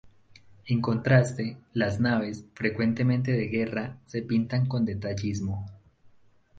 En 0.65 0.81
contraste, 0.81 1.59
las 1.73 1.99
naves, 1.99 2.43
frecuentemente 2.55 3.33
de 3.33 3.49
guerra, 3.49 3.99
se 4.07 4.23
pintan 4.23 4.65
con 4.65 4.83
detallismo. 4.83 5.67